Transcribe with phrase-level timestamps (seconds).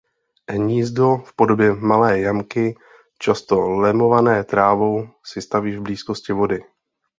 [0.51, 2.75] Hnízdo v podobě malé jamky
[3.19, 6.63] často lemované trávou si staví v blízkosti vody.